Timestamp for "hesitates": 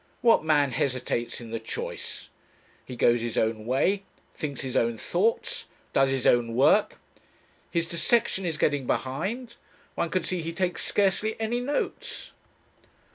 0.71-1.39